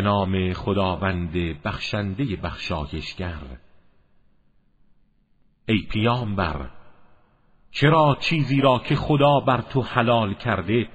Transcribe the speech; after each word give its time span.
به 0.00 0.04
نام 0.04 0.52
خداوند 0.52 1.32
بخشنده 1.64 2.36
بخشایشگر. 2.36 3.38
ای 5.68 5.86
پیامبر 5.92 6.70
چرا 7.70 8.16
چیزی 8.20 8.60
را 8.60 8.78
که 8.78 8.96
خدا 8.96 9.40
بر 9.40 9.60
تو 9.60 9.82
حلال 9.82 10.34
کرده 10.34 10.88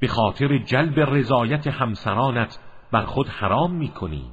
به 0.00 0.08
خاطر 0.08 0.58
جلب 0.58 1.00
رضایت 1.00 1.66
همسرانت 1.66 2.58
بر 2.92 3.04
خود 3.04 3.28
حرام 3.28 3.74
می 3.74 3.88
کنی 3.88 4.30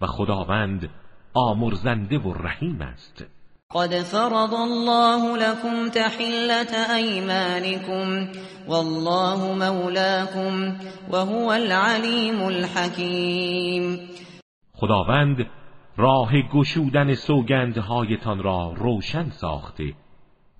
و 0.00 0.06
خداوند 0.06 0.90
آمرزنده 1.34 2.18
و 2.18 2.32
رحیم 2.32 2.82
است. 2.82 3.26
قد 3.74 3.94
فرض 3.94 4.54
الله 4.54 5.36
لكم 5.36 5.88
تحلة 5.88 6.94
أيمانكم 6.96 8.28
والله 8.68 9.52
مولاكم 9.54 10.76
وهو 11.10 11.52
العليم 11.52 12.48
الحكيم. 12.48 13.98
خداوند 14.74 15.46
راه 15.98 16.32
گشودن 16.54 17.14
سوگندهایتان 17.14 18.42
را 18.42 18.72
روشن 18.76 19.30
ساخته 19.30 19.94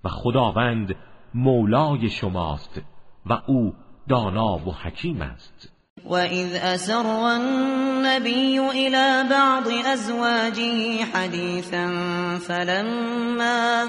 و 0.04 0.08
خداوند 0.08 0.96
مولای 1.34 2.10
شماست 2.10 2.82
و 3.26 3.32
او 3.46 3.74
دانا 4.08 4.68
و 4.68 4.72
حکیم 4.72 5.22
است. 5.22 5.79
وَإِذْ 6.06 6.56
أَسَرَّ 6.56 7.36
النَّبِيُّ 7.36 8.60
إِلَى 8.60 9.24
بَعْضِ 9.30 9.68
أَزْوَاجِهِ 9.68 11.04
حَدِيثًا 11.14 11.86
فَلَمَّا 12.48 13.86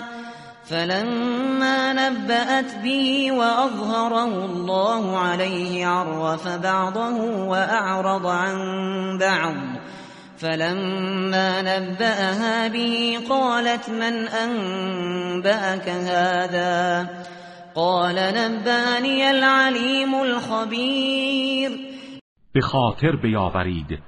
فَلَمَّا 0.70 1.94
نَبَّأَتْ 1.94 2.76
بِهِ 2.84 3.32
وَأَظْهَرَهُ 3.32 4.46
اللَّهُ 4.46 5.18
عَلَيْهِ 5.20 5.88
عَرَّفَ 5.88 6.48
بَعْضَهُ 6.48 7.18
وَأَعْرَضَ 7.48 8.28
عَن 8.28 8.58
بَعْضٍ 9.18 9.56
فَلَمَّا 10.38 11.62
نَبَّأَهَا 11.62 12.68
بِهِ 12.68 13.20
قَالَتْ 13.30 13.90
مَنْ 13.90 14.28
أَنبَأَكَ 14.28 15.90
هَذَا 15.90 17.08
قال 17.76 18.16
نبأني 18.16 19.32
العليم 19.32 20.22
الخبير 20.22 21.91
به 22.54 22.62
خاطر 22.62 23.16
بیاورید. 23.16 24.04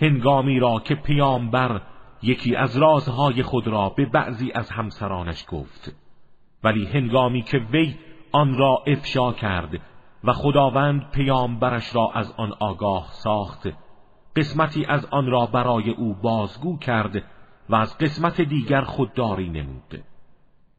هنگامی 0.00 0.58
را 0.58 0.80
که 0.84 0.94
پیامبر 0.94 1.80
یکی 2.22 2.56
از 2.56 2.76
رازهای 2.76 3.42
خود 3.42 3.66
را 3.66 3.88
به 3.88 4.06
بعضی 4.06 4.52
از 4.54 4.70
همسرانش 4.70 5.44
گفت. 5.48 5.96
ولی 6.64 6.86
هنگامی 6.86 7.42
که 7.42 7.58
وی 7.58 7.94
آن 8.32 8.58
را 8.58 8.82
افشا 8.86 9.32
کرد 9.32 9.80
و 10.24 10.32
خداوند 10.32 11.10
پیامبرش 11.10 11.94
را 11.94 12.10
از 12.14 12.34
آن 12.36 12.52
آگاه 12.60 13.08
ساخت 13.10 13.68
قسمتی 14.36 14.84
از 14.84 15.06
آن 15.06 15.26
را 15.26 15.46
برای 15.46 15.90
او 15.90 16.14
بازگو 16.14 16.78
کرد 16.78 17.22
و 17.68 17.74
از 17.74 17.98
قسمت 17.98 18.40
دیگر 18.40 18.80
خودداری 18.80 19.48
نمود. 19.48 20.04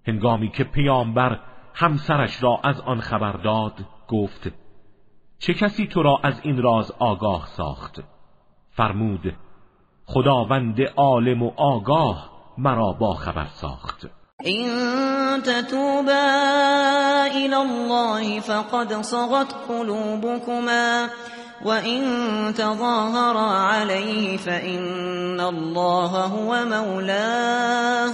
هنگامی 0.07 0.49
که 0.49 0.63
پیامبر 0.63 1.39
همسرش 1.73 2.44
را 2.44 2.59
از 2.63 2.81
آن 2.81 3.00
خبر 3.00 3.31
داد 3.31 3.85
گفت 4.07 4.51
چه 5.40 5.53
کسی 5.53 5.88
تو 5.88 6.03
را 6.03 6.20
از 6.24 6.34
این 6.44 6.62
راز 6.62 6.92
آگاه 7.00 7.48
ساخت؟ 7.58 8.00
فرمود 8.72 9.34
خداوند 10.06 10.81
عالم 10.98 11.44
و 11.44 11.52
آگاه 11.58 12.30
مرا 12.58 12.92
با 12.92 13.14
خبر 13.14 13.46
ساخت. 13.46 14.08
این 14.44 14.70
تتوبا 15.42 16.14
الى 17.36 17.56
الله 17.56 18.40
فقد 18.40 19.02
صغت 19.02 19.53
قلوبكما 19.68 21.08
وإن 21.66 22.04
تظاهرا 22.54 23.52
عليه 23.52 24.38
فإن 24.38 25.40
الله 25.40 26.28
هو 26.28 26.66
مولاه. 26.66 28.12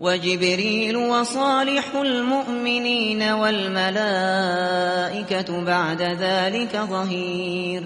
وجبريل 0.00 0.96
وصالح 0.96 1.94
المؤمنين 1.94 3.22
والملائكة 3.32 4.04
بعد 5.64 6.02
ذلك 6.02 6.76
ظهیر 6.76 7.82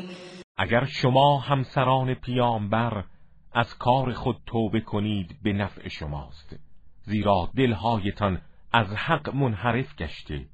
اگر 0.56 0.84
شما 0.84 1.38
همسران 1.38 2.14
پیامبر 2.14 3.04
از 3.52 3.78
کار 3.78 4.12
خود 4.12 4.36
توبه 4.46 4.80
کنید 4.80 5.36
به 5.42 5.52
نفع 5.52 5.88
شماست. 5.88 6.56
زیرا 7.02 7.50
دلهایتان 7.56 8.40
از 8.72 8.86
حق 8.86 9.34
منحرف 9.34 9.96
گشته. 9.96 10.46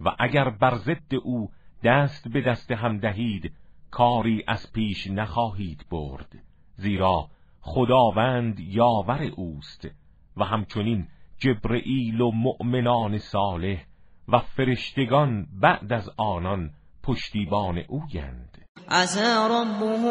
و 0.00 0.16
اگر 0.18 0.50
بر 0.50 0.74
ضد 0.74 1.14
او 1.24 1.50
دست 1.84 2.28
به 2.28 2.40
دست 2.40 2.72
هم 2.72 2.98
دهید 2.98 3.52
کاری 3.90 4.44
از 4.48 4.72
پیش 4.72 5.06
نخواهید 5.06 5.86
برد. 5.90 6.32
زیرا 6.74 7.28
خداوند 7.60 8.60
یاور 8.60 9.22
اوست. 9.36 9.88
و 10.36 10.44
همچنین 10.44 11.06
جبرئیل 11.38 12.20
و 12.20 12.30
مؤمنان 12.30 13.18
صالح 13.18 13.84
و 14.28 14.38
فرشتگان 14.38 15.46
بعد 15.62 15.92
از 15.92 16.10
آنان 16.16 16.70
پشتیبان 17.02 17.78
اویند. 17.88 18.58
عسى 18.88 19.34
ربه 19.50 20.04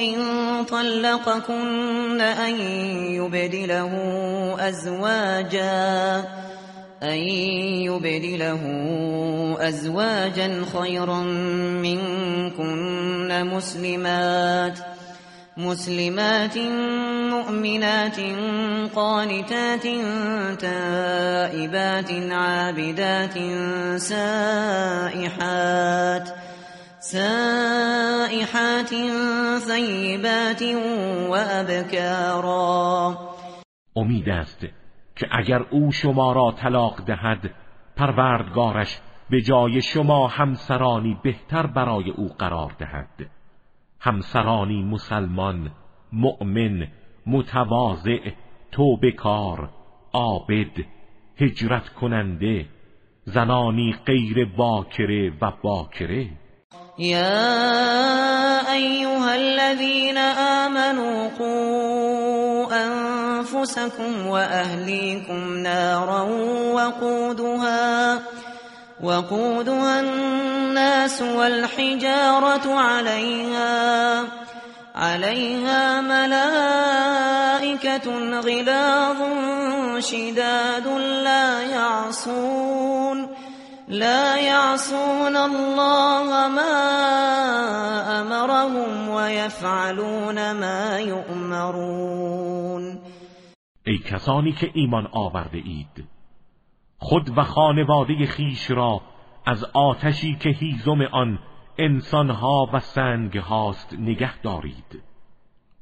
إن 0.00 0.18
طلقكن 0.64 2.20
أن 2.20 2.60
يبدله 3.10 3.92
أزواجا 4.68 6.24
أن 7.02 7.18
يبدله 7.88 8.62
أزواجا 9.60 10.64
خيرا 10.64 11.20
منكن 11.82 13.46
مسلمات. 13.46 14.91
مسلمات 15.56 16.56
مؤمنات 17.30 18.20
قانتات 18.94 19.82
تائبات 20.60 22.10
عابدات 22.32 23.38
سائحات 23.98 25.32
سائحات 26.98 28.90
ثيبات 29.58 30.62
وابکارا 31.28 33.16
امید 33.96 34.28
است 34.28 34.60
که 35.16 35.26
اگر 35.32 35.62
او 35.70 35.92
شما 35.92 36.32
را 36.32 36.54
طلاق 36.62 37.04
دهد 37.06 37.50
پروردگارش 37.96 39.00
به 39.30 39.40
جای 39.40 39.82
شما 39.82 40.28
همسرانی 40.28 41.18
بهتر 41.22 41.66
برای 41.66 42.10
او 42.10 42.28
قرار 42.38 42.72
دهد. 42.78 43.41
همسرانی 44.04 44.82
مسلمان 44.82 45.70
مؤمن 46.12 46.86
متواضع 47.26 48.30
توبکار 48.72 49.70
عابد 50.14 50.84
هجرت 51.40 51.88
کننده 51.88 52.66
زنانی 53.24 53.94
غیر 54.06 54.44
باکره 54.56 55.32
و 55.40 55.52
باکره. 55.62 56.26
یا 56.98 58.60
ایها 58.72 59.30
الذین 59.30 60.18
آمنوا 60.38 61.28
قوا 61.38 62.68
انفسكم 62.72 64.26
واهلیكم 64.26 65.62
نارا 65.62 66.26
وقودها 66.74 68.18
وقودها 69.02 70.00
الناس 70.00 71.22
والحجارة 71.22 72.74
عليها 72.74 74.24
عليها 74.94 76.00
ملائكة 76.00 77.50
غلاظ 78.40 79.18
شداد 79.98 80.86
لا 81.24 81.62
يعصون 81.62 83.28
لا 83.88 84.36
يعصون 84.36 85.36
الله 85.36 86.48
ما 86.48 86.72
أمرهم 88.20 89.08
ويفعلون 89.08 90.52
ما 90.52 91.00
يؤمرون. 91.00 92.98
ای 93.86 93.98
کسانی 93.98 94.52
که 94.52 94.70
ایمان 94.74 95.06
آورده 95.12 95.58
اید 95.58 96.04
خود 97.02 97.38
و 97.38 97.42
خانواده 97.42 98.26
خیش 98.26 98.70
را 98.70 99.00
از 99.46 99.64
آتشی 99.64 100.34
که 100.34 100.50
هیزم 100.50 101.00
آن 101.00 101.38
انسانها 101.78 102.70
و 102.72 102.78
سنگ 102.78 103.36
هاست 103.36 103.96
نگه 103.98 104.38
دارید. 104.38 105.02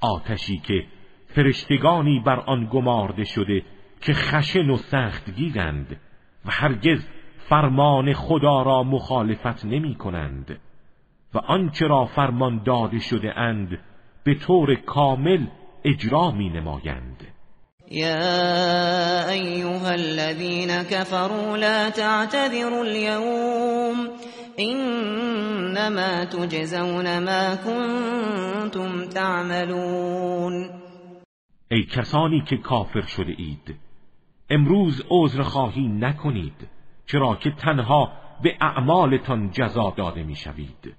آتشی 0.00 0.58
که 0.58 0.86
فرشتگانی 1.26 2.20
بر 2.20 2.40
آن 2.40 2.68
گمارده 2.72 3.24
شده 3.24 3.62
که 4.00 4.12
خشن 4.12 4.70
و 4.70 4.76
سخت 4.76 5.30
گیرند 5.30 6.00
و 6.44 6.50
هرگز 6.50 7.08
فرمان 7.38 8.12
خدا 8.12 8.62
را 8.62 8.82
مخالفت 8.82 9.64
نمی 9.64 9.94
کنند 9.94 10.60
و 11.34 11.38
آنچه 11.38 11.86
را 11.86 12.04
فرمان 12.04 12.62
داده 12.62 12.98
شده 12.98 13.38
اند 13.38 13.78
به 14.24 14.34
طور 14.34 14.74
کامل 14.74 15.46
اجرا 15.84 16.30
می 16.30 16.50
نمایند. 16.50 17.26
یا 17.90 19.28
ایها 19.28 19.90
الذين 19.90 20.82
كفروا 20.82 21.56
لا 21.56 21.90
تعتذروا 21.90 22.84
اليوم 22.84 24.08
انما 24.58 26.24
تجزون 26.24 27.18
ما 27.18 27.54
كنتم 27.54 29.08
تعملون. 29.08 30.70
ای 31.70 31.84
کسانی 31.84 32.44
که 32.48 32.56
کافر 32.56 33.02
شده 33.02 33.34
اید 33.38 33.76
امروز 34.50 35.02
عذر 35.10 35.42
خواهی 35.42 35.88
نکنید 35.88 36.68
چرا 37.06 37.38
که 37.42 37.50
تنها 37.50 38.12
به 38.42 38.56
اعمالتان 38.60 39.50
جزا 39.50 39.94
داده 39.96 40.22
می‌شوید. 40.22 40.94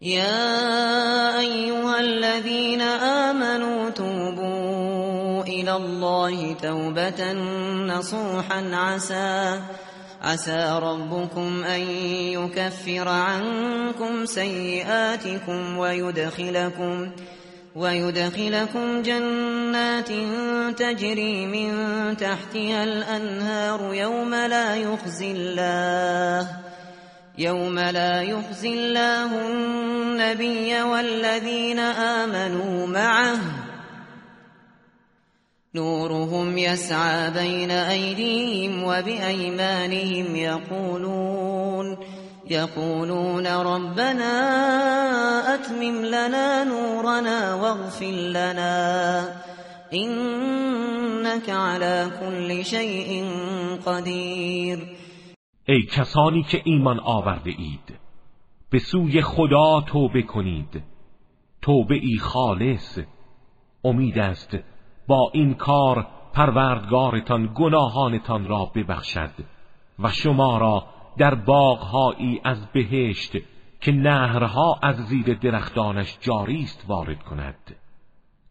یا 0.00 1.38
ایها 1.38 1.94
الذين 1.96 2.82
آمنوا 3.02 3.90
توبوا 3.90 4.75
إلى 5.48 5.76
الله 5.76 6.52
توبة 6.62 7.32
نصوحا 7.86 8.70
عسى 8.72 9.60
عسى 10.22 10.78
ربكم 10.82 11.64
أن 11.64 11.80
يكفر 12.34 13.08
عنكم 13.08 14.26
سيئاتكم 14.26 15.78
ويدخلكم 15.78 17.10
ويدخلكم 17.76 19.02
جنات 19.02 20.08
تجري 20.78 21.46
من 21.46 21.70
تحتها 22.16 22.84
الأنهار 22.84 23.94
يوم 23.94 24.34
لا 24.34 24.76
يخزي 24.76 25.32
الله 25.32 26.48
يوم 27.38 27.78
لا 27.78 28.22
يخزي 28.22 28.68
الله 28.68 29.46
النبي 29.48 30.82
والذين 30.82 31.78
آمنوا 31.78 32.86
معه. 32.86 33.65
نورهم 35.76 36.58
يسعى 36.58 37.30
بين 37.30 37.70
أيديهم 37.70 38.84
وبأيمانهم 38.84 40.36
يقولون 40.36 41.96
يقولون 42.50 43.46
ربنا 43.46 44.34
اتمم 45.54 46.04
لنا 46.04 46.64
نورنا 46.64 47.54
واغفر 47.54 48.16
لنا 48.36 48.74
انك 49.94 51.50
على 51.50 52.10
كل 52.20 52.64
شيء 52.64 53.24
قدیر 53.86 54.78
ای 55.68 55.82
کسانی 55.82 56.42
که 56.42 56.62
ایمان 56.64 57.00
آورده 57.00 57.50
اید 57.58 57.98
به 58.70 58.78
سوی 58.78 59.22
خدا 59.22 59.80
توبه 59.86 60.22
کنید. 60.22 60.82
توبه 61.62 61.94
ای 61.94 62.18
خالص 62.18 62.98
امید 63.84 64.18
است 64.18 64.56
با 65.06 65.30
این 65.32 65.54
کار 65.54 66.06
پروردگارتان 66.32 67.50
گناهانتان 67.54 68.46
را 68.46 68.70
ببخشد 68.74 69.30
و 69.98 70.10
شما 70.10 70.58
را 70.58 70.84
در 71.16 71.34
باغهایی 71.34 72.40
از 72.44 72.66
بهشت 72.72 73.32
که 73.80 73.92
نهرها 73.92 74.78
از 74.82 74.96
زیر 74.96 75.34
درختانش 75.34 76.18
جاری 76.20 76.62
است 76.62 76.84
وارد 76.88 77.22
کند. 77.22 77.76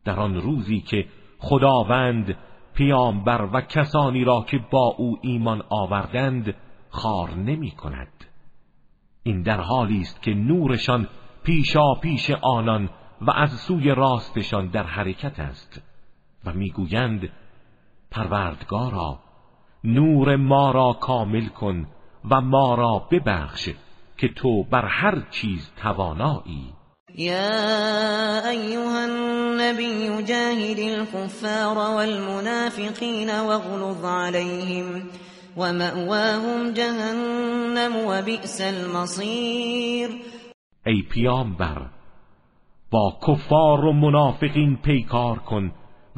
در 0.05 0.19
آن 0.19 0.35
روزی 0.35 0.81
که 0.81 1.05
خداوند 1.39 2.37
پیامبر 2.73 3.49
و 3.53 3.61
کسانی 3.61 4.23
را 4.23 4.41
که 4.41 4.59
با 4.71 4.95
او 4.97 5.17
ایمان 5.21 5.63
آوردند 5.69 6.55
خار 6.89 7.33
نمی 7.33 7.71
کند. 7.71 8.25
این 9.23 9.41
در 9.41 9.61
حالی 9.61 10.01
است 10.01 10.21
که 10.21 10.33
نورشان 10.33 11.07
پیشا 11.43 11.93
پیش 12.01 12.31
آنان 12.31 12.89
و 13.21 13.31
از 13.31 13.51
سوی 13.51 13.89
راستشان 13.89 14.67
در 14.67 14.83
حرکت 14.83 15.39
است. 15.39 15.81
و 16.45 16.53
می‌گویند 16.53 17.29
پروردگارا 18.11 19.19
نور 19.83 20.35
ما 20.35 20.71
را 20.71 20.93
کامل 20.93 21.47
کن 21.47 21.87
و 22.31 22.41
ما 22.41 22.75
را 22.75 23.07
ببخش 23.11 23.69
که 24.17 24.27
تو 24.27 24.63
بر 24.63 24.85
هر 24.85 25.23
چیز 25.31 25.71
توانایی. 25.81 26.73
یا 27.17 28.49
ایها 28.49 28.99
النبی 28.99 30.23
جاهد 30.23 30.79
الكفار 30.79 31.77
والمنافقین 31.77 33.29
واغلظ 33.39 34.05
عليهم 34.05 35.01
ومأواهم 35.57 36.71
جهنم 36.73 37.95
وبئس 38.07 38.61
المصیر. 38.61 40.09
ای 40.85 41.01
پیامبر 41.01 41.81
با 42.91 43.17
کفار 43.27 43.85
و 43.85 43.93
منافقین 43.93 44.77
پیکار 44.83 45.39
کن 45.39 45.71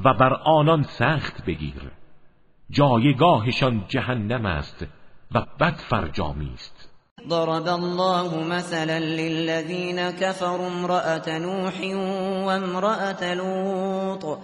و 0.05 0.13
بر 0.13 0.33
آنان 0.33 0.83
سخت 0.83 1.45
بگیر. 1.45 1.91
جایگاهشان 2.69 3.85
جهنم 3.87 4.45
است 4.45 4.85
و 5.31 5.41
بد 5.59 5.75
فرجامی 5.89 6.51
است. 6.53 6.89
ضرب 7.29 7.67
الله 7.67 8.43
مثلا 8.43 8.99
للذين 8.99 10.11
كفروا 10.11 10.67
امرأة 10.67 11.39
نوح 11.39 11.73
وامرأة 12.47 13.33
لوط. 13.33 14.39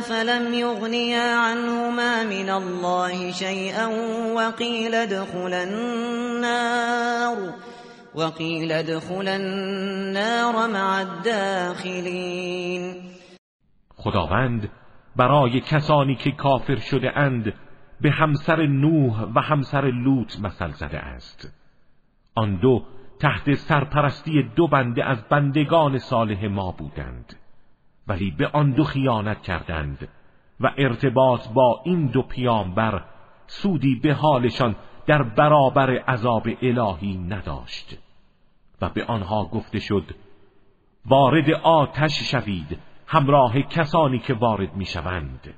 فلم 0.00 0.54
يغنيا 0.54 1.36
عنهما 1.36 2.22
من 2.24 2.50
الله 2.50 3.30
شيئا 3.30 3.86
وقيل 4.36 4.94
ادخلا 4.94 5.62
النار 5.62 7.54
وقیل 8.14 8.72
ادخل 8.72 9.28
النار 9.28 10.68
مع 10.68 11.00
الداخلین 11.00 12.32
خداوند 13.96 14.70
برای 15.16 15.60
کسانی 15.60 16.14
که 16.14 16.30
کافر 16.32 16.76
شده 16.76 17.18
اند 17.18 17.54
به 18.00 18.10
همسر 18.10 18.66
نوح 18.66 19.22
و 19.34 19.40
همسر 19.40 19.90
لوط 19.90 20.40
مثل 20.40 20.70
زده 20.70 20.98
است. 20.98 21.52
آن 22.34 22.56
دو 22.56 22.84
تحت 23.20 23.54
سرپرستی 23.54 24.42
دو 24.56 24.68
بنده 24.68 25.04
از 25.04 25.28
بندگان 25.28 25.98
صالح 25.98 26.46
ما 26.46 26.72
بودند. 26.72 27.41
ولی 28.08 28.30
به 28.30 28.46
آن 28.52 28.70
دو 28.70 28.84
خیانت 28.84 29.42
کردند 29.42 30.08
و 30.60 30.70
ارتباط 30.78 31.48
با 31.48 31.80
این 31.84 32.06
دو 32.06 32.22
پیامبر 32.22 33.04
سودی 33.46 33.94
به 34.02 34.14
حالشان 34.14 34.76
در 35.06 35.22
برابر 35.22 35.90
عذاب 35.90 36.48
الهی 36.62 37.18
نداشت 37.18 37.98
و 38.80 38.88
به 38.88 39.04
آنها 39.04 39.44
گفته 39.44 39.78
شد 39.78 40.04
وارد 41.06 41.50
آتش 41.62 42.30
شوید 42.30 42.78
همراه 43.06 43.62
کسانی 43.62 44.18
که 44.18 44.34
وارد 44.34 44.76
می‌شوند. 44.76 45.54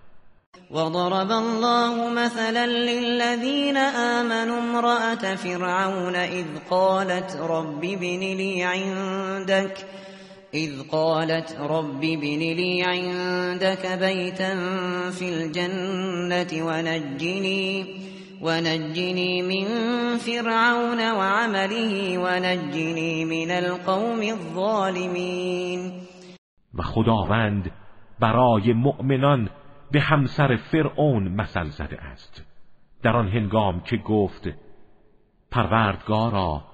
وضرب 0.70 1.30
الله 1.30 2.10
مثلا 2.10 2.64
للذين 2.64 3.76
آمنوا 3.96 4.58
امرأة 4.58 5.34
فرعون 5.36 6.16
إذ 6.16 6.46
قالت 6.70 7.36
رب 7.36 7.80
بن 7.80 8.20
لي 8.20 8.62
عندك 8.62 9.76
إذ 10.54 10.88
قالت 10.88 11.56
رب 11.61 12.00
بن 12.00 12.38
لي 12.38 12.82
عندك 12.82 13.99
بيتا 14.00 14.54
في 15.11 15.28
الجنة 15.28 16.66
ونجني 16.66 17.84
ونجني 18.42 19.42
من 19.42 19.66
فرعون 20.18 21.12
وعمله 21.12 22.18
ونجني 22.18 23.25
من 23.25 23.50
القوم 23.50 24.23
الظالمين. 24.23 25.92
و 26.75 26.82
خداوند 26.82 27.70
برای 28.20 28.73
مؤمنان 28.73 29.50
به 29.92 30.00
همسر 30.00 30.56
فرعون 30.56 31.28
مثل 31.28 31.68
زده 31.68 32.00
است. 32.00 32.42
در 33.02 33.16
آن 33.16 33.28
هنگام 33.28 33.80
که 33.80 33.96
گفت 33.96 34.49
پروردگارا 35.50 36.74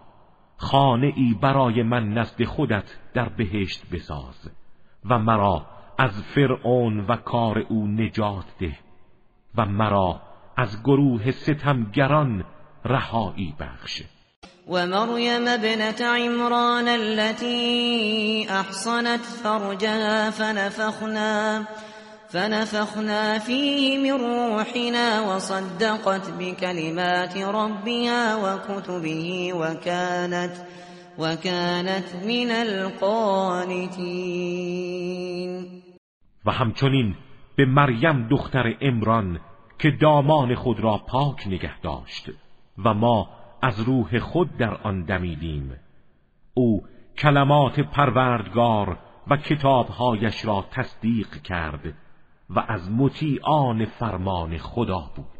خانه 0.61 1.13
ای 1.17 1.35
برای 1.43 1.83
من 1.83 2.09
نزد 2.13 2.45
خودت 2.45 2.97
در 3.15 3.29
بهشت 3.29 3.83
بساز 3.93 4.51
و 5.11 5.19
مرا 5.19 5.67
از 5.99 6.23
فرعون 6.23 7.01
و 7.01 7.17
کار 7.17 7.59
او 7.59 7.87
نجات 7.87 8.45
ده 8.61 8.79
و 9.55 9.67
مرا 9.67 10.21
از 10.57 10.83
گروه 10.83 11.31
ستمگران 11.31 12.45
رهایی 12.85 13.55
بخش. 13.61 14.03
و 14.69 14.87
مریم 14.87 15.49
ابنت 15.49 16.03
عمران 16.03 16.89
التي 16.89 18.47
احصنت 18.51 19.21
فرجها 19.21 20.31
فنفخنا 20.31 21.65
فنفخنا 22.33 23.39
فيه 23.39 23.99
من 23.99 24.13
روحنا 24.21 25.21
وصدقت 25.21 26.31
بكلمات 26.39 27.37
ربها 27.37 28.37
وكتبه 28.37 29.53
وكانت 29.55 30.67
وكانت 31.19 32.15
من 32.27 32.51
القانتين. 32.51 33.91
و 36.45 36.51
همچنین 36.51 37.15
به 37.57 37.65
مریم 37.65 38.29
دختر 38.29 38.77
امران 38.81 39.41
که 39.79 39.91
دامان 40.01 40.55
خود 40.55 40.81
را 40.81 40.99
پاک 40.99 41.47
نگه 41.47 41.81
داشت 41.81 42.31
و 42.85 42.95
ما 42.95 43.29
از 43.63 43.81
روح 43.81 44.19
خود 44.19 44.57
در 44.57 44.75
آن 44.75 45.03
دمیدیم. 45.03 45.77
او 46.55 46.83
کلمات 47.19 47.81
پروردگار 47.81 48.99
و 49.31 49.37
کتابهایش 49.37 50.45
را 50.45 50.65
تصدیق 50.71 51.43
کرد 51.43 51.95
و 52.57 52.65
از 52.69 52.91
مطیعان 52.91 53.85
فرمان 53.85 54.59
خدا 54.59 55.11
بود. 55.17 55.40